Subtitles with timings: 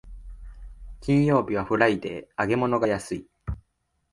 [0.99, 3.27] 金曜日はフライデー、揚げ物が安い